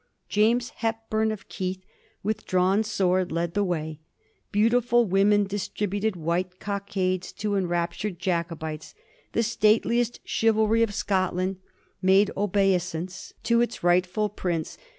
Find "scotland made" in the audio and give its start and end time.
10.95-12.31